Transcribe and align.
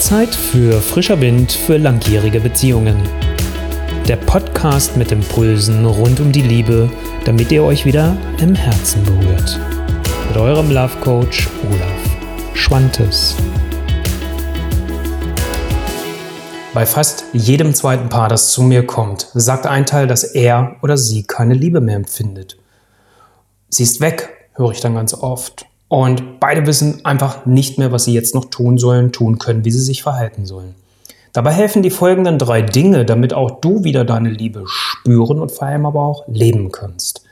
Zeit 0.00 0.34
für 0.34 0.80
frischer 0.80 1.20
Wind 1.20 1.52
für 1.52 1.76
langjährige 1.76 2.40
Beziehungen. 2.40 2.96
Der 4.08 4.16
Podcast 4.16 4.96
mit 4.96 5.12
Impulsen 5.12 5.84
rund 5.84 6.20
um 6.20 6.32
die 6.32 6.40
Liebe, 6.40 6.90
damit 7.26 7.52
ihr 7.52 7.62
euch 7.62 7.84
wieder 7.84 8.16
im 8.40 8.54
Herzen 8.54 9.04
berührt. 9.04 9.60
Mit 10.28 10.38
eurem 10.38 10.70
Love 10.70 10.96
Coach 11.02 11.48
Olaf 11.68 12.54
Schwantes. 12.54 13.36
Bei 16.72 16.86
fast 16.86 17.24
jedem 17.34 17.74
zweiten 17.74 18.08
Paar, 18.08 18.30
das 18.30 18.52
zu 18.52 18.62
mir 18.62 18.86
kommt, 18.86 19.28
sagt 19.34 19.66
ein 19.66 19.84
Teil, 19.84 20.06
dass 20.06 20.24
er 20.24 20.76
oder 20.82 20.96
sie 20.96 21.24
keine 21.24 21.54
Liebe 21.54 21.82
mehr 21.82 21.96
empfindet. 21.96 22.56
Sie 23.68 23.82
ist 23.82 24.00
weg, 24.00 24.30
höre 24.54 24.70
ich 24.70 24.80
dann 24.80 24.94
ganz 24.94 25.12
oft. 25.12 25.66
Und 25.90 26.38
beide 26.38 26.68
wissen 26.68 27.04
einfach 27.04 27.46
nicht 27.46 27.76
mehr, 27.76 27.90
was 27.90 28.04
sie 28.04 28.14
jetzt 28.14 28.32
noch 28.32 28.44
tun 28.44 28.78
sollen, 28.78 29.10
tun 29.10 29.40
können, 29.40 29.64
wie 29.64 29.72
sie 29.72 29.80
sich 29.80 30.04
verhalten 30.04 30.46
sollen. 30.46 30.76
Dabei 31.32 31.50
helfen 31.50 31.82
die 31.82 31.90
folgenden 31.90 32.38
drei 32.38 32.62
Dinge, 32.62 33.04
damit 33.04 33.34
auch 33.34 33.60
du 33.60 33.82
wieder 33.82 34.04
deine 34.04 34.30
Liebe 34.30 34.62
spüren 34.66 35.40
und 35.40 35.50
vor 35.50 35.66
allem 35.66 35.86
aber 35.86 36.02
auch 36.02 36.28
leben 36.28 36.70
kannst. 36.70 37.24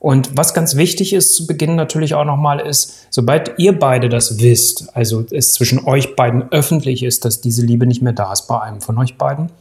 Und 0.00 0.36
was 0.36 0.52
ganz 0.52 0.74
wichtig 0.74 1.12
ist 1.12 1.36
zu 1.36 1.46
Beginn 1.46 1.76
natürlich 1.76 2.14
auch 2.14 2.24
nochmal 2.24 2.58
ist, 2.58 3.06
sobald 3.10 3.56
ihr 3.58 3.78
beide 3.78 4.08
das 4.08 4.40
wisst, 4.40 4.88
also 4.96 5.24
es 5.30 5.52
zwischen 5.52 5.84
euch 5.84 6.16
beiden 6.16 6.50
öffentlich 6.50 7.04
ist, 7.04 7.24
dass 7.24 7.40
diese 7.40 7.64
Liebe 7.64 7.86
nicht 7.86 8.02
mehr 8.02 8.12
da 8.12 8.32
ist 8.32 8.48
bei 8.48 8.60
einem 8.60 8.80
von 8.80 8.98
euch 8.98 9.16
beiden, 9.16 9.52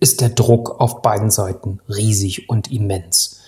ist 0.00 0.20
der 0.20 0.28
Druck 0.28 0.78
auf 0.82 1.00
beiden 1.00 1.30
Seiten 1.30 1.80
riesig 1.88 2.50
und 2.50 2.70
immens. 2.70 3.39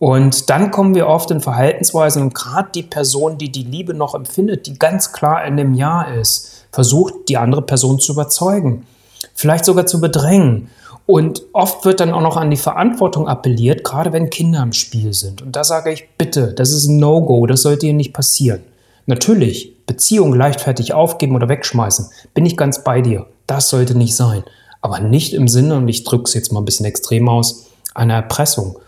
Und 0.00 0.48
dann 0.48 0.70
kommen 0.70 0.94
wir 0.94 1.08
oft 1.08 1.30
in 1.30 1.42
Verhaltensweisen 1.42 2.22
und 2.22 2.34
gerade 2.34 2.70
die 2.74 2.82
Person, 2.82 3.36
die 3.36 3.52
die 3.52 3.64
Liebe 3.64 3.92
noch 3.92 4.14
empfindet, 4.14 4.66
die 4.66 4.78
ganz 4.78 5.12
klar 5.12 5.44
in 5.44 5.58
dem 5.58 5.74
Ja 5.74 6.04
ist, 6.04 6.64
versucht 6.72 7.28
die 7.28 7.36
andere 7.36 7.60
Person 7.60 8.00
zu 8.00 8.12
überzeugen, 8.12 8.86
vielleicht 9.34 9.66
sogar 9.66 9.84
zu 9.84 10.00
bedrängen. 10.00 10.70
Und 11.04 11.42
oft 11.52 11.84
wird 11.84 12.00
dann 12.00 12.14
auch 12.14 12.22
noch 12.22 12.38
an 12.38 12.50
die 12.50 12.56
Verantwortung 12.56 13.28
appelliert, 13.28 13.84
gerade 13.84 14.10
wenn 14.14 14.30
Kinder 14.30 14.62
im 14.62 14.72
Spiel 14.72 15.12
sind. 15.12 15.42
Und 15.42 15.54
da 15.54 15.64
sage 15.64 15.92
ich, 15.92 16.08
bitte, 16.16 16.54
das 16.54 16.70
ist 16.70 16.86
ein 16.86 16.98
No-Go, 16.98 17.46
das 17.46 17.60
sollte 17.60 17.84
hier 17.84 17.94
nicht 17.94 18.14
passieren. 18.14 18.62
Natürlich, 19.04 19.84
Beziehungen 19.84 20.32
leichtfertig 20.32 20.94
aufgeben 20.94 21.36
oder 21.36 21.50
wegschmeißen, 21.50 22.08
bin 22.32 22.46
ich 22.46 22.56
ganz 22.56 22.84
bei 22.84 23.02
dir. 23.02 23.26
Das 23.46 23.68
sollte 23.68 23.98
nicht 23.98 24.16
sein. 24.16 24.44
Aber 24.80 25.00
nicht 25.00 25.34
im 25.34 25.46
Sinne, 25.46 25.76
und 25.76 25.88
ich 25.88 26.04
drücke 26.04 26.24
es 26.24 26.32
jetzt 26.32 26.52
mal 26.52 26.62
ein 26.62 26.64
bisschen 26.64 26.86
extrem 26.86 27.28
aus, 27.28 27.66
einer 27.92 28.14
Erpressung. 28.14 28.78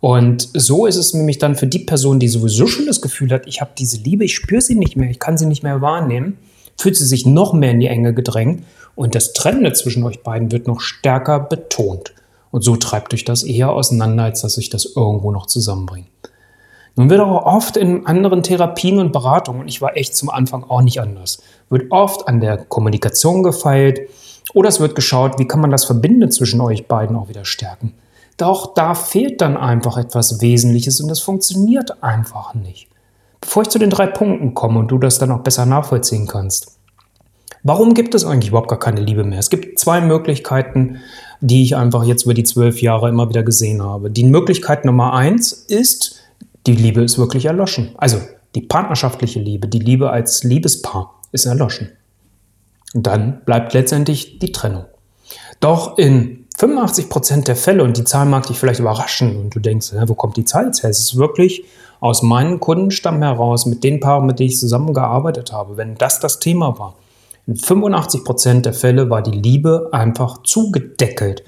Und 0.00 0.48
so 0.54 0.86
ist 0.86 0.96
es 0.96 1.12
nämlich 1.12 1.38
dann 1.38 1.56
für 1.56 1.66
die 1.66 1.80
Person, 1.80 2.20
die 2.20 2.28
sowieso 2.28 2.66
schon 2.66 2.86
das 2.86 3.02
Gefühl 3.02 3.32
hat, 3.32 3.46
ich 3.46 3.60
habe 3.60 3.72
diese 3.76 3.98
Liebe, 3.98 4.24
ich 4.24 4.34
spüre 4.36 4.60
sie 4.60 4.76
nicht 4.76 4.96
mehr, 4.96 5.10
ich 5.10 5.18
kann 5.18 5.38
sie 5.38 5.46
nicht 5.46 5.62
mehr 5.62 5.80
wahrnehmen, 5.80 6.38
fühlt 6.76 6.96
sie 6.96 7.06
sich 7.06 7.26
noch 7.26 7.52
mehr 7.52 7.72
in 7.72 7.80
die 7.80 7.88
Enge 7.88 8.14
gedrängt 8.14 8.64
und 8.94 9.14
das 9.14 9.32
Trennende 9.32 9.72
zwischen 9.72 10.04
euch 10.04 10.22
beiden 10.22 10.52
wird 10.52 10.68
noch 10.68 10.80
stärker 10.80 11.40
betont. 11.40 12.14
Und 12.50 12.62
so 12.62 12.76
treibt 12.76 13.12
euch 13.12 13.24
das 13.24 13.42
eher 13.42 13.72
auseinander, 13.72 14.24
als 14.24 14.42
dass 14.42 14.54
sich 14.54 14.70
das 14.70 14.84
irgendwo 14.96 15.32
noch 15.32 15.46
zusammenbringt. 15.46 16.08
Nun 16.96 17.10
wird 17.10 17.20
auch 17.20 17.44
oft 17.44 17.76
in 17.76 18.06
anderen 18.06 18.42
Therapien 18.42 18.98
und 18.98 19.12
Beratungen, 19.12 19.62
und 19.62 19.68
ich 19.68 19.80
war 19.80 19.96
echt 19.96 20.16
zum 20.16 20.30
Anfang 20.30 20.64
auch 20.64 20.80
nicht 20.80 21.00
anders, 21.00 21.42
wird 21.70 21.92
oft 21.92 22.26
an 22.26 22.40
der 22.40 22.56
Kommunikation 22.56 23.42
gefeilt 23.42 24.00
oder 24.54 24.68
es 24.68 24.80
wird 24.80 24.94
geschaut, 24.94 25.38
wie 25.38 25.46
kann 25.46 25.60
man 25.60 25.70
das 25.70 25.84
Verbinde 25.84 26.28
zwischen 26.28 26.60
euch 26.60 26.86
beiden 26.86 27.16
auch 27.16 27.28
wieder 27.28 27.44
stärken. 27.44 27.94
Doch 28.38 28.72
da 28.72 28.94
fehlt 28.94 29.40
dann 29.40 29.56
einfach 29.56 29.98
etwas 29.98 30.40
Wesentliches 30.40 31.00
und 31.00 31.10
es 31.10 31.20
funktioniert 31.20 32.02
einfach 32.02 32.54
nicht. 32.54 32.88
Bevor 33.40 33.62
ich 33.62 33.68
zu 33.68 33.78
den 33.78 33.90
drei 33.90 34.06
Punkten 34.06 34.54
komme 34.54 34.78
und 34.78 34.88
du 34.88 34.98
das 34.98 35.18
dann 35.18 35.32
auch 35.32 35.40
besser 35.40 35.66
nachvollziehen 35.66 36.26
kannst. 36.26 36.78
Warum 37.64 37.94
gibt 37.94 38.14
es 38.14 38.24
eigentlich 38.24 38.50
überhaupt 38.50 38.68
gar 38.68 38.78
keine 38.78 39.00
Liebe 39.00 39.24
mehr? 39.24 39.40
Es 39.40 39.50
gibt 39.50 39.78
zwei 39.78 40.00
Möglichkeiten, 40.00 41.00
die 41.40 41.64
ich 41.64 41.76
einfach 41.76 42.04
jetzt 42.04 42.24
über 42.24 42.34
die 42.34 42.44
zwölf 42.44 42.80
Jahre 42.80 43.08
immer 43.08 43.28
wieder 43.28 43.42
gesehen 43.42 43.82
habe. 43.82 44.10
Die 44.10 44.24
Möglichkeit 44.24 44.84
Nummer 44.84 45.12
eins 45.12 45.52
ist, 45.52 46.20
die 46.66 46.76
Liebe 46.76 47.02
ist 47.02 47.18
wirklich 47.18 47.46
erloschen. 47.46 47.90
Also 47.98 48.20
die 48.54 48.62
partnerschaftliche 48.62 49.40
Liebe, 49.40 49.66
die 49.66 49.80
Liebe 49.80 50.10
als 50.10 50.44
Liebespaar 50.44 51.14
ist 51.32 51.46
erloschen. 51.46 51.90
Und 52.94 53.06
dann 53.06 53.44
bleibt 53.44 53.74
letztendlich 53.74 54.38
die 54.38 54.52
Trennung. 54.52 54.84
Doch 55.60 55.98
in 55.98 56.37
85 56.58 57.08
Prozent 57.08 57.46
der 57.46 57.54
Fälle, 57.54 57.84
und 57.84 57.96
die 57.96 58.04
Zahl 58.04 58.26
mag 58.26 58.46
dich 58.46 58.58
vielleicht 58.58 58.80
überraschen, 58.80 59.36
und 59.36 59.54
du 59.54 59.60
denkst, 59.60 59.92
wo 60.06 60.14
kommt 60.14 60.36
die 60.36 60.44
Zahl 60.44 60.66
jetzt 60.66 60.82
her? 60.82 60.90
Es 60.90 60.98
ist 60.98 61.16
wirklich 61.16 61.64
aus 62.00 62.22
meinem 62.22 62.58
Kundenstamm 62.58 63.22
heraus, 63.22 63.64
mit 63.64 63.84
den 63.84 64.00
Paaren, 64.00 64.26
mit 64.26 64.40
denen 64.40 64.48
ich 64.48 64.58
zusammengearbeitet 64.58 65.52
habe, 65.52 65.76
wenn 65.76 65.94
das 65.94 66.18
das 66.18 66.40
Thema 66.40 66.76
war. 66.76 66.96
In 67.46 67.54
85 67.54 68.24
Prozent 68.24 68.66
der 68.66 68.72
Fälle 68.72 69.08
war 69.08 69.22
die 69.22 69.30
Liebe 69.30 69.90
einfach 69.92 70.42
zugedeckelt. 70.42 71.44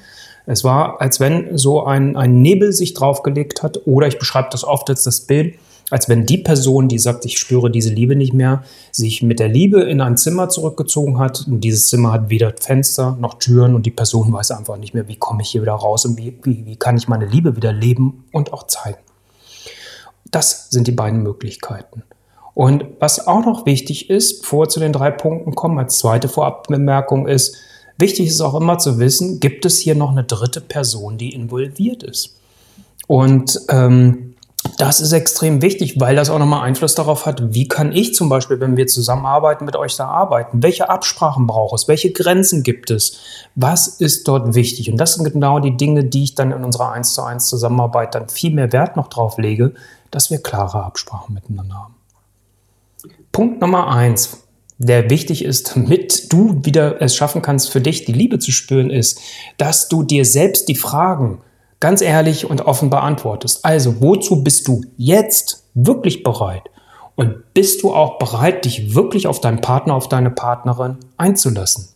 Es 0.46 0.62
war, 0.62 1.00
als 1.00 1.18
wenn 1.18 1.58
so 1.58 1.84
ein, 1.84 2.16
ein 2.16 2.40
Nebel 2.40 2.72
sich 2.72 2.94
draufgelegt 2.94 3.64
hat, 3.64 3.86
oder 3.86 4.06
ich 4.06 4.18
beschreibe 4.18 4.48
das 4.52 4.62
oft 4.62 4.88
als 4.90 5.02
das 5.02 5.22
Bild, 5.22 5.56
als 5.90 6.08
wenn 6.08 6.24
die 6.24 6.38
Person, 6.38 6.88
die 6.88 6.98
sagt, 6.98 7.24
ich 7.24 7.38
spüre 7.38 7.70
diese 7.70 7.92
Liebe 7.92 8.14
nicht 8.16 8.32
mehr, 8.32 8.62
sich 8.92 9.22
mit 9.22 9.40
der 9.40 9.48
Liebe 9.48 9.82
in 9.82 10.00
ein 10.00 10.16
Zimmer 10.16 10.48
zurückgezogen 10.48 11.18
hat. 11.18 11.46
Und 11.48 11.62
dieses 11.62 11.88
Zimmer 11.88 12.12
hat 12.12 12.30
weder 12.30 12.54
Fenster 12.58 13.16
noch 13.20 13.34
Türen 13.34 13.74
und 13.74 13.86
die 13.86 13.90
Person 13.90 14.32
weiß 14.32 14.52
einfach 14.52 14.76
nicht 14.76 14.94
mehr, 14.94 15.08
wie 15.08 15.16
komme 15.16 15.42
ich 15.42 15.50
hier 15.50 15.62
wieder 15.62 15.72
raus 15.72 16.04
und 16.04 16.16
wie, 16.16 16.38
wie, 16.42 16.64
wie 16.64 16.76
kann 16.76 16.96
ich 16.96 17.08
meine 17.08 17.26
Liebe 17.26 17.56
wieder 17.56 17.72
leben 17.72 18.24
und 18.32 18.52
auch 18.52 18.66
zeigen. 18.68 19.00
Das 20.30 20.70
sind 20.70 20.86
die 20.86 20.92
beiden 20.92 21.22
Möglichkeiten. 21.22 22.04
Und 22.54 22.84
was 23.00 23.26
auch 23.26 23.44
noch 23.44 23.66
wichtig 23.66 24.10
ist, 24.10 24.42
bevor 24.42 24.64
wir 24.64 24.68
zu 24.68 24.80
den 24.80 24.92
drei 24.92 25.10
Punkten 25.10 25.54
kommen, 25.54 25.78
als 25.78 25.98
zweite 25.98 26.28
Vorabbemerkung 26.28 27.26
ist, 27.26 27.56
wichtig 27.98 28.28
ist 28.28 28.40
auch 28.40 28.54
immer 28.54 28.78
zu 28.78 28.98
wissen, 28.98 29.40
gibt 29.40 29.64
es 29.64 29.78
hier 29.78 29.94
noch 29.94 30.10
eine 30.10 30.24
dritte 30.24 30.60
Person, 30.60 31.18
die 31.18 31.32
involviert 31.32 32.02
ist. 32.02 32.36
Und 33.06 33.60
ähm, 33.68 34.29
das 34.80 35.00
ist 35.00 35.12
extrem 35.12 35.60
wichtig, 35.60 36.00
weil 36.00 36.16
das 36.16 36.30
auch 36.30 36.38
nochmal 36.38 36.62
Einfluss 36.62 36.94
darauf 36.94 37.26
hat, 37.26 37.52
wie 37.52 37.68
kann 37.68 37.92
ich 37.92 38.14
zum 38.14 38.30
Beispiel, 38.30 38.60
wenn 38.60 38.78
wir 38.78 38.86
zusammenarbeiten, 38.86 39.66
mit 39.66 39.76
euch 39.76 39.94
da 39.96 40.06
arbeiten? 40.06 40.62
Welche 40.62 40.88
Absprachen 40.88 41.46
braucht 41.46 41.74
es? 41.74 41.86
Welche 41.86 42.12
Grenzen 42.12 42.62
gibt 42.62 42.90
es? 42.90 43.18
Was 43.54 43.88
ist 43.88 44.26
dort 44.26 44.54
wichtig? 44.54 44.90
Und 44.90 44.96
das 44.96 45.14
sind 45.14 45.30
genau 45.30 45.60
die 45.60 45.76
Dinge, 45.76 46.04
die 46.04 46.24
ich 46.24 46.34
dann 46.34 46.50
in 46.50 46.64
unserer 46.64 46.92
1 46.92 47.12
zu 47.12 47.22
1 47.22 47.46
Zusammenarbeit 47.46 48.14
dann 48.14 48.30
viel 48.30 48.54
mehr 48.54 48.72
Wert 48.72 48.96
noch 48.96 49.08
drauf 49.08 49.36
lege, 49.36 49.74
dass 50.10 50.30
wir 50.30 50.38
klare 50.38 50.82
Absprachen 50.82 51.34
miteinander 51.34 51.74
haben. 51.74 51.94
Punkt 53.32 53.60
Nummer 53.60 53.88
eins, 53.88 54.44
der 54.78 55.10
wichtig 55.10 55.44
ist, 55.44 55.76
damit 55.76 56.32
du 56.32 56.64
wieder 56.64 57.02
es 57.02 57.14
schaffen 57.14 57.42
kannst, 57.42 57.70
für 57.70 57.82
dich 57.82 58.06
die 58.06 58.12
Liebe 58.12 58.38
zu 58.38 58.50
spüren, 58.50 58.88
ist, 58.88 59.20
dass 59.58 59.88
du 59.88 60.02
dir 60.02 60.24
selbst 60.24 60.68
die 60.68 60.74
Fragen 60.74 61.42
ganz 61.80 62.02
ehrlich 62.02 62.48
und 62.48 62.66
offen 62.66 62.90
beantwortest. 62.90 63.64
Also, 63.64 64.00
wozu 64.00 64.44
bist 64.44 64.68
du 64.68 64.82
jetzt 64.96 65.64
wirklich 65.74 66.22
bereit? 66.22 66.62
Und 67.16 67.52
bist 67.52 67.82
du 67.82 67.92
auch 67.92 68.18
bereit, 68.18 68.64
dich 68.64 68.94
wirklich 68.94 69.26
auf 69.26 69.40
deinen 69.40 69.60
Partner, 69.60 69.94
auf 69.94 70.08
deine 70.08 70.30
Partnerin 70.30 70.98
einzulassen? 71.16 71.88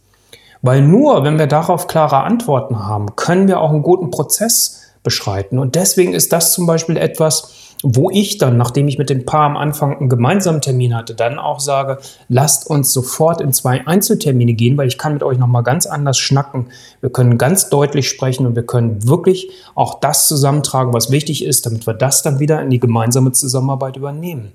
Weil 0.61 0.83
nur, 0.83 1.25
wenn 1.25 1.39
wir 1.39 1.47
darauf 1.47 1.87
klare 1.87 2.23
Antworten 2.25 2.87
haben, 2.87 3.17
können 3.17 3.49
wir 3.49 3.61
auch 3.61 3.71
einen 3.71 3.83
guten 3.83 4.11
Prozess 4.11 4.83
beschreiten. 5.03 5.59
Und 5.59 5.75
deswegen 5.75 6.15
ist 6.15 6.33
das 6.33 6.53
zum 6.53 6.67
Beispiel 6.67 6.97
etwas, 6.97 7.53
wo 7.87 8.11
ich 8.11 8.39
dann, 8.39 8.57
nachdem 8.57 8.89
ich 8.89 8.97
mit 8.97 9.11
dem 9.11 9.27
Paar 9.27 9.43
am 9.43 9.59
Anfang 9.59 9.99
einen 9.99 10.09
gemeinsamen 10.09 10.63
Termin 10.63 10.97
hatte, 10.97 11.15
dann 11.15 11.39
auch 11.39 11.61
sage, 11.61 11.99
lasst 12.29 12.67
uns 12.69 12.95
sofort 12.95 13.43
in 13.43 13.53
zwei 13.53 13.87
Einzeltermine 13.87 14.55
gehen, 14.55 14.79
weil 14.79 14.89
ich 14.89 14.97
kann 14.97 15.13
mit 15.13 15.23
euch 15.23 15.37
nochmal 15.37 15.63
ganz 15.63 15.85
anders 15.85 16.19
schnacken. 16.19 16.69
Wir 17.03 17.11
können 17.11 17.37
ganz 17.37 17.69
deutlich 17.69 18.09
sprechen 18.09 18.47
und 18.47 18.57
wir 18.57 18.65
können 18.65 19.07
wirklich 19.07 19.51
auch 19.75 20.01
das 20.01 20.27
zusammentragen, 20.27 20.95
was 20.95 21.11
wichtig 21.11 21.45
ist, 21.45 21.67
damit 21.67 21.87
wir 21.87 21.93
das 21.93 22.23
dann 22.23 22.41
wieder 22.41 22.63
in 22.63 22.71
die 22.71 22.81
gemeinsame 22.81 23.33
Zusammenarbeit 23.33 23.97
übernehmen. 23.97 24.53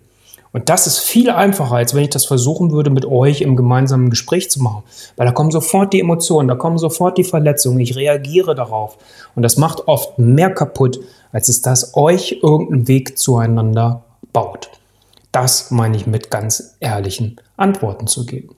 Und 0.51 0.69
das 0.69 0.87
ist 0.87 0.97
viel 0.97 1.29
einfacher, 1.29 1.75
als 1.75 1.93
wenn 1.93 2.03
ich 2.03 2.09
das 2.09 2.25
versuchen 2.25 2.71
würde, 2.71 2.89
mit 2.89 3.05
euch 3.05 3.41
im 3.41 3.55
gemeinsamen 3.55 4.09
Gespräch 4.09 4.49
zu 4.49 4.63
machen. 4.63 4.81
Weil 5.15 5.27
da 5.27 5.31
kommen 5.31 5.51
sofort 5.51 5.93
die 5.93 5.99
Emotionen, 5.99 6.47
da 6.47 6.55
kommen 6.55 6.79
sofort 6.79 7.19
die 7.19 7.23
Verletzungen, 7.23 7.79
ich 7.79 7.95
reagiere 7.95 8.55
darauf. 8.55 8.97
Und 9.35 9.43
das 9.43 9.57
macht 9.57 9.87
oft 9.87 10.17
mehr 10.17 10.49
kaputt, 10.49 10.99
als 11.31 11.49
es 11.49 11.61
das 11.61 11.95
euch 11.95 12.39
irgendeinen 12.41 12.87
Weg 12.87 13.17
zueinander 13.17 14.03
baut. 14.33 14.69
Das 15.31 15.71
meine 15.71 15.95
ich 15.95 16.07
mit 16.07 16.31
ganz 16.31 16.75
ehrlichen 16.79 17.39
Antworten 17.55 18.07
zu 18.07 18.25
geben. 18.25 18.55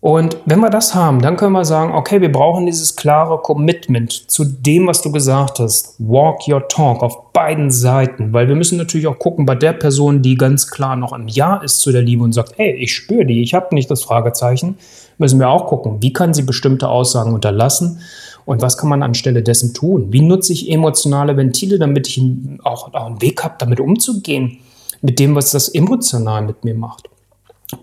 Und 0.00 0.36
wenn 0.44 0.60
wir 0.60 0.70
das 0.70 0.94
haben, 0.94 1.20
dann 1.22 1.36
können 1.36 1.52
wir 1.52 1.64
sagen, 1.64 1.92
okay, 1.94 2.20
wir 2.20 2.30
brauchen 2.30 2.66
dieses 2.66 2.96
klare 2.96 3.38
Commitment 3.38 4.30
zu 4.30 4.44
dem, 4.44 4.86
was 4.86 5.00
du 5.00 5.10
gesagt 5.10 5.58
hast. 5.58 5.96
Walk 5.98 6.46
your 6.46 6.68
talk 6.68 7.02
auf 7.02 7.32
beiden 7.32 7.70
Seiten, 7.70 8.32
weil 8.32 8.46
wir 8.46 8.54
müssen 8.54 8.76
natürlich 8.76 9.06
auch 9.06 9.18
gucken 9.18 9.46
bei 9.46 9.54
der 9.54 9.72
Person, 9.72 10.22
die 10.22 10.36
ganz 10.36 10.70
klar 10.70 10.96
noch 10.96 11.12
im 11.12 11.28
Ja 11.28 11.56
ist 11.56 11.80
zu 11.80 11.92
der 11.92 12.02
Liebe 12.02 12.22
und 12.22 12.32
sagt, 12.32 12.52
hey, 12.56 12.72
ich 12.74 12.94
spüre 12.94 13.24
die, 13.24 13.42
ich 13.42 13.54
habe 13.54 13.74
nicht 13.74 13.90
das 13.90 14.04
Fragezeichen, 14.04 14.76
müssen 15.18 15.40
wir 15.40 15.48
auch 15.48 15.66
gucken, 15.66 16.02
wie 16.02 16.12
kann 16.12 16.34
sie 16.34 16.42
bestimmte 16.42 16.88
Aussagen 16.88 17.32
unterlassen 17.32 18.00
und 18.44 18.62
was 18.62 18.76
kann 18.76 18.90
man 18.90 19.02
anstelle 19.02 19.42
dessen 19.42 19.74
tun? 19.74 20.12
Wie 20.12 20.20
nutze 20.20 20.52
ich 20.52 20.70
emotionale 20.70 21.36
Ventile, 21.36 21.78
damit 21.78 22.06
ich 22.06 22.22
auch, 22.62 22.92
auch 22.92 23.06
einen 23.06 23.22
Weg 23.22 23.42
habe, 23.42 23.56
damit 23.58 23.80
umzugehen, 23.80 24.58
mit 25.00 25.18
dem, 25.18 25.34
was 25.34 25.50
das 25.50 25.68
emotional 25.68 26.42
mit 26.42 26.64
mir 26.64 26.74
macht? 26.74 27.08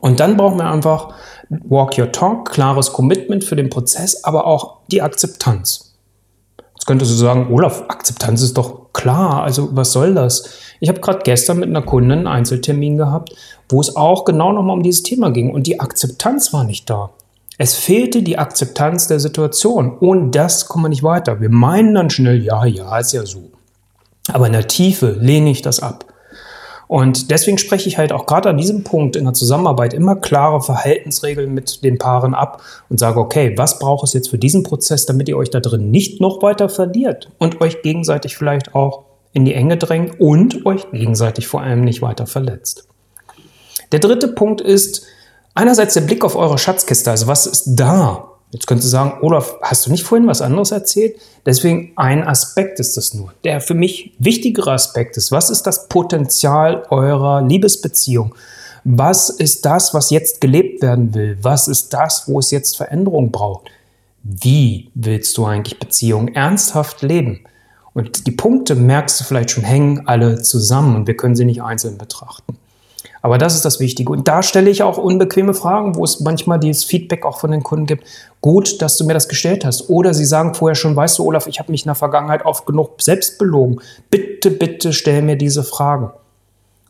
Und 0.03 0.19
dann 0.19 0.35
brauchen 0.35 0.57
wir 0.57 0.69
einfach 0.69 1.13
Walk 1.50 1.97
Your 1.97 2.11
Talk, 2.11 2.51
klares 2.51 2.91
Commitment 2.91 3.45
für 3.45 3.55
den 3.55 3.69
Prozess, 3.69 4.25
aber 4.25 4.45
auch 4.45 4.79
die 4.91 5.01
Akzeptanz. 5.01 5.94
Jetzt 6.73 6.85
könntest 6.88 7.11
du 7.11 7.15
sagen, 7.15 7.47
Olaf, 7.50 7.83
Akzeptanz 7.88 8.41
ist 8.41 8.57
doch 8.57 8.91
klar, 8.91 9.44
also 9.44 9.69
was 9.71 9.94
soll 9.94 10.13
das? 10.13 10.50
Ich 10.81 10.89
habe 10.89 11.00
gerade 11.00 11.19
gestern 11.23 11.59
mit 11.59 11.69
einer 11.69 11.83
Kundin 11.83 12.17
einen 12.17 12.27
Einzeltermin 12.27 12.97
gehabt, 12.97 13.33
wo 13.69 13.79
es 13.79 13.95
auch 13.95 14.25
genau 14.25 14.51
nochmal 14.51 14.75
um 14.75 14.83
dieses 14.83 15.03
Thema 15.03 15.31
ging 15.31 15.53
und 15.53 15.67
die 15.67 15.79
Akzeptanz 15.79 16.51
war 16.51 16.65
nicht 16.65 16.89
da. 16.89 17.11
Es 17.57 17.75
fehlte 17.75 18.23
die 18.23 18.38
Akzeptanz 18.38 19.07
der 19.07 19.21
Situation. 19.21 19.97
Ohne 20.01 20.31
das 20.31 20.67
kommen 20.67 20.83
wir 20.83 20.89
nicht 20.89 21.03
weiter. 21.03 21.39
Wir 21.39 21.50
meinen 21.50 21.95
dann 21.95 22.09
schnell, 22.09 22.44
ja, 22.44 22.65
ja, 22.65 22.97
ist 22.97 23.13
ja 23.13 23.25
so. 23.25 23.51
Aber 24.33 24.47
in 24.47 24.53
der 24.53 24.67
Tiefe 24.67 25.11
lehne 25.11 25.50
ich 25.50 25.61
das 25.61 25.79
ab. 25.81 26.12
Und 26.88 27.31
deswegen 27.31 27.57
spreche 27.57 27.88
ich 27.88 27.97
halt 27.97 28.12
auch 28.12 28.25
gerade 28.25 28.50
an 28.50 28.57
diesem 28.57 28.83
Punkt 28.83 29.15
in 29.15 29.24
der 29.24 29.33
Zusammenarbeit 29.33 29.94
immer 29.94 30.15
klare 30.15 30.62
Verhaltensregeln 30.62 31.53
mit 31.53 31.83
den 31.83 31.97
Paaren 31.97 32.33
ab 32.33 32.62
und 32.89 33.00
sage, 33.00 33.19
okay, 33.19 33.53
was 33.57 33.80
braucht 33.80 34.03
es 34.03 34.13
jetzt 34.13 34.30
für 34.30 34.38
diesen 34.38 34.63
Prozess, 34.63 35.06
damit 35.06 35.30
ihr 35.30 35.38
euch 35.38 35.50
da 35.50 35.59
drin 35.59 35.91
nicht 35.91 36.21
noch 36.21 36.41
weiter 36.41 36.69
verliert 36.69 37.31
und 37.39 37.62
euch 37.62 37.81
gegenseitig 37.81 38.38
vielleicht 38.38 38.75
auch 38.75 39.03
in 39.31 39.45
die 39.45 39.53
Enge 39.53 39.77
drängt 39.77 40.19
und 40.19 40.65
euch 40.65 40.89
gegenseitig 40.91 41.47
vor 41.47 41.62
allem 41.62 41.83
nicht 41.83 42.01
weiter 42.01 42.27
verletzt. 42.27 42.88
Der 43.91 44.00
dritte 44.00 44.27
Punkt 44.27 44.62
ist 44.62 45.06
einerseits 45.56 45.95
der 45.95 46.01
Blick 46.01 46.24
auf 46.24 46.36
eure 46.36 46.57
Schatzkiste, 46.57 47.12
also 47.12 47.27
was 47.27 47.45
ist 47.45 47.75
da? 47.75 48.32
Jetzt 48.53 48.67
könntest 48.67 48.85
du 48.85 48.91
sagen, 48.91 49.17
Olaf, 49.21 49.55
hast 49.63 49.88
du 49.88 49.91
nicht 49.91 50.03
vorhin 50.03 50.27
was 50.27 50.44
anderes 50.44 50.69
erzählt? 50.69 51.15
Deswegen 51.44 51.91
ein 51.95 52.23
Aspekt 52.23 52.79
ist 52.79 52.95
das 52.95 53.15
nur. 53.15 53.33
Der 53.44 53.61
für 53.61 53.73
mich 53.73 54.13
wichtigere 54.19 54.71
Aspekt 54.71 55.17
ist, 55.17 55.31
was 55.31 55.50
ist 55.50 55.63
das 55.63 55.88
Potenzial 55.88 56.83
eurer 56.91 57.41
Liebesbeziehung? 57.41 58.35
Was 58.83 59.31
ist 59.31 59.65
das, 59.65 59.95
was 59.95 60.11
jetzt 60.11 60.39
gelebt 60.39 60.83
werden 60.83 61.15
will? 61.15 61.35
Was 61.41 61.67
ist 61.67 61.94
das, 61.95 62.27
wo 62.27 62.38
es 62.38 62.51
jetzt 62.51 62.77
Veränderung 62.77 63.31
braucht? 63.31 63.69
Wie 64.21 64.91
willst 64.94 65.35
du 65.38 65.45
eigentlich 65.45 65.79
Beziehungen 65.79 66.35
ernsthaft 66.35 67.01
leben? 67.01 67.39
Und 67.95 68.27
die 68.27 68.31
Punkte 68.31 68.75
merkst 68.75 69.19
du 69.19 69.23
vielleicht 69.23 69.50
schon 69.50 69.63
hängen 69.63 70.07
alle 70.07 70.44
zusammen 70.44 70.95
und 70.95 71.07
wir 71.07 71.17
können 71.17 71.35
sie 71.35 71.45
nicht 71.45 71.63
einzeln 71.63 71.97
betrachten. 71.97 72.59
Aber 73.23 73.37
das 73.37 73.55
ist 73.55 73.63
das 73.63 73.79
Wichtige. 73.79 74.11
Und 74.11 74.27
da 74.27 74.43
stelle 74.43 74.69
ich 74.69 74.83
auch 74.83 74.97
unbequeme 74.97 75.53
Fragen, 75.53 75.95
wo 75.95 76.03
es 76.03 76.19
manchmal 76.19 76.59
dieses 76.59 76.83
Feedback 76.83 77.25
auch 77.25 77.39
von 77.39 77.51
den 77.51 77.63
Kunden 77.63 77.85
gibt. 77.85 78.05
Gut, 78.41 78.81
dass 78.81 78.97
du 78.97 79.05
mir 79.05 79.13
das 79.13 79.29
gestellt 79.29 79.63
hast. 79.63 79.89
Oder 79.89 80.13
sie 80.13 80.25
sagen 80.25 80.53
vorher 80.53 80.75
schon, 80.75 80.93
weißt 80.93 81.17
du, 81.17 81.23
Olaf, 81.23 81.47
ich 81.47 81.57
habe 81.57 81.71
mich 81.71 81.83
in 81.83 81.87
der 81.87 81.95
Vergangenheit 81.95 82.45
oft 82.45 82.65
genug 82.65 83.01
selbst 83.01 83.39
belogen. 83.39 83.79
Bitte, 84.11 84.51
bitte 84.51 84.91
stell 84.91 85.21
mir 85.21 85.37
diese 85.37 85.63
Fragen. 85.63 86.11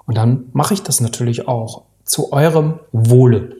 Und 0.08 0.18
dann 0.18 0.46
mache 0.54 0.74
ich 0.74 0.82
das 0.82 1.02
natürlich 1.02 1.48
auch 1.48 1.84
zu 2.04 2.34
eurem 2.34 2.80
Wohle. 2.92 3.56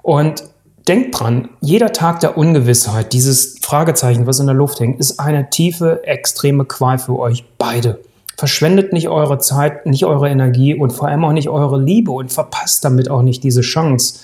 Und 0.00 0.44
denkt 0.86 1.18
dran, 1.18 1.48
jeder 1.60 1.92
Tag 1.92 2.20
der 2.20 2.38
Ungewissheit, 2.38 3.12
dieses 3.12 3.58
Fragezeichen, 3.62 4.28
was 4.28 4.38
in 4.38 4.46
der 4.46 4.54
Luft 4.54 4.78
hängt, 4.78 5.00
ist 5.00 5.18
eine 5.18 5.50
tiefe, 5.50 6.04
extreme 6.04 6.66
Qual 6.66 7.00
für 7.00 7.18
euch 7.18 7.44
beide. 7.58 7.98
Verschwendet 8.36 8.92
nicht 8.92 9.08
eure 9.08 9.38
Zeit, 9.38 9.86
nicht 9.86 10.04
eure 10.04 10.28
Energie 10.28 10.74
und 10.74 10.90
vor 10.92 11.08
allem 11.08 11.24
auch 11.24 11.32
nicht 11.32 11.48
eure 11.48 11.80
Liebe 11.80 12.10
und 12.10 12.32
verpasst 12.32 12.84
damit 12.84 13.10
auch 13.10 13.22
nicht 13.22 13.42
diese 13.44 13.62
Chance. 13.62 14.18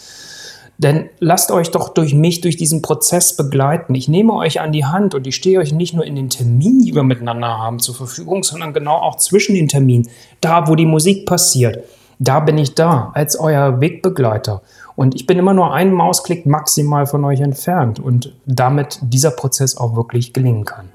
Denn 0.78 1.08
lasst 1.20 1.50
euch 1.50 1.70
doch 1.70 1.90
durch 1.90 2.12
mich, 2.12 2.40
durch 2.40 2.56
diesen 2.56 2.82
Prozess 2.82 3.36
begleiten. 3.36 3.94
Ich 3.94 4.08
nehme 4.08 4.34
euch 4.34 4.60
an 4.60 4.72
die 4.72 4.84
Hand 4.84 5.14
und 5.14 5.26
ich 5.26 5.36
stehe 5.36 5.60
euch 5.60 5.72
nicht 5.72 5.94
nur 5.94 6.04
in 6.04 6.16
den 6.16 6.28
Terminen, 6.28 6.84
die 6.84 6.94
wir 6.94 7.04
miteinander 7.04 7.58
haben, 7.58 7.78
zur 7.78 7.94
Verfügung, 7.94 8.42
sondern 8.42 8.72
genau 8.72 8.96
auch 8.96 9.16
zwischen 9.16 9.54
den 9.54 9.68
Terminen, 9.68 10.08
da 10.40 10.68
wo 10.68 10.74
die 10.74 10.86
Musik 10.86 11.24
passiert. 11.24 11.84
Da 12.18 12.40
bin 12.40 12.58
ich 12.58 12.74
da 12.74 13.10
als 13.14 13.38
euer 13.38 13.80
Wegbegleiter. 13.80 14.62
Und 14.94 15.14
ich 15.14 15.26
bin 15.26 15.38
immer 15.38 15.54
nur 15.54 15.72
einen 15.72 15.92
Mausklick 15.92 16.46
maximal 16.46 17.06
von 17.06 17.24
euch 17.24 17.40
entfernt 17.40 17.98
und 17.98 18.34
damit 18.44 18.98
dieser 19.02 19.30
Prozess 19.30 19.76
auch 19.76 19.96
wirklich 19.96 20.32
gelingen 20.32 20.64
kann. 20.64 20.88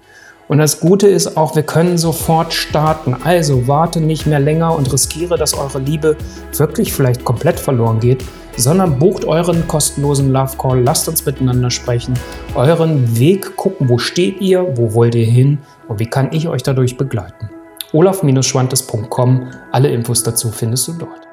Und 0.47 0.59
das 0.59 0.79
Gute 0.79 1.07
ist 1.07 1.35
auch, 1.35 1.55
wir 1.55 1.63
können 1.63 1.97
sofort 1.97 2.53
starten. 2.53 3.15
Also 3.23 3.67
warte 3.67 3.99
nicht 3.99 4.25
mehr 4.25 4.39
länger 4.39 4.75
und 4.75 4.91
riskiere, 4.91 5.37
dass 5.37 5.53
eure 5.53 5.79
Liebe 5.79 6.15
wirklich 6.55 6.93
vielleicht 6.93 7.25
komplett 7.25 7.59
verloren 7.59 7.99
geht, 7.99 8.23
sondern 8.55 8.97
bucht 8.97 9.25
euren 9.25 9.67
kostenlosen 9.67 10.31
Love 10.31 10.57
Call, 10.57 10.81
lasst 10.81 11.07
uns 11.09 11.25
miteinander 11.25 11.69
sprechen, 11.69 12.13
euren 12.55 13.19
Weg 13.19 13.55
gucken, 13.57 13.89
wo 13.89 13.97
steht 13.97 14.41
ihr, 14.41 14.77
wo 14.77 14.93
wollt 14.93 15.15
ihr 15.15 15.25
hin 15.25 15.59
und 15.87 15.99
wie 15.99 16.09
kann 16.09 16.31
ich 16.31 16.47
euch 16.47 16.63
dadurch 16.63 16.97
begleiten. 16.97 17.49
olaf-schwantes.com, 17.93 19.51
alle 19.71 19.89
Infos 19.89 20.23
dazu 20.23 20.51
findest 20.51 20.87
du 20.87 20.93
dort. 20.93 21.26